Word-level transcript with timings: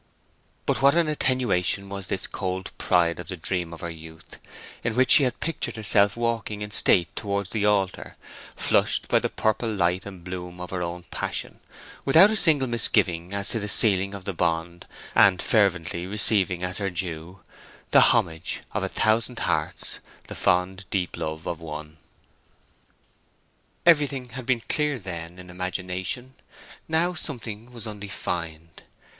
But 0.65 0.81
what 0.81 0.95
an 0.95 1.07
attenuation 1.07 1.87
was 1.87 2.07
this 2.07 2.25
cold 2.25 2.71
pride 2.79 3.19
of 3.19 3.27
the 3.27 3.37
dream 3.37 3.71
of 3.71 3.81
her 3.81 3.89
youth, 3.91 4.39
in 4.83 4.95
which 4.95 5.11
she 5.11 5.21
had 5.25 5.39
pictured 5.39 5.75
herself 5.75 6.17
walking 6.17 6.63
in 6.63 6.71
state 6.71 7.15
towards 7.15 7.51
the 7.51 7.65
altar, 7.67 8.15
flushed 8.55 9.07
by 9.07 9.19
the 9.19 9.29
purple 9.29 9.71
light 9.71 10.07
and 10.07 10.23
bloom 10.23 10.59
of 10.59 10.71
her 10.71 10.81
own 10.81 11.03
passion, 11.11 11.59
without 12.03 12.31
a 12.31 12.35
single 12.35 12.67
misgiving 12.67 13.31
as 13.31 13.49
to 13.49 13.59
the 13.59 13.67
sealing 13.67 14.15
of 14.15 14.23
the 14.25 14.33
bond, 14.33 14.87
and 15.13 15.39
fervently 15.39 16.07
receiving 16.07 16.63
as 16.63 16.79
her 16.79 16.89
due 16.89 17.41
"The 17.91 18.01
homage 18.01 18.61
of 18.71 18.81
a 18.81 18.89
thousand 18.89 19.37
hearts; 19.41 19.99
the 20.27 20.33
fond, 20.33 20.85
deep 20.89 21.15
love 21.15 21.45
of 21.45 21.59
one." 21.59 21.97
Everything 23.85 24.29
had 24.29 24.47
been 24.47 24.61
clear 24.67 24.97
then, 24.97 25.37
in 25.37 25.51
imagination; 25.51 26.33
now 26.89 27.13
something 27.13 27.71
was 27.71 27.85
undefined. 27.85 28.81